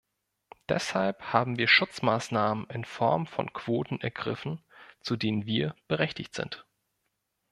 Deshalb 0.67 1.31
haben 1.31 1.59
wir 1.59 1.67
Schutzmaßnahmen 1.67 2.67
in 2.71 2.85
Form 2.85 3.27
von 3.27 3.53
Quoten 3.53 4.01
ergriffen, 4.01 4.63
zu 5.03 5.15
denen 5.15 5.45
wir 5.45 5.75
berechtigt 5.87 6.33
sind. 6.33 6.65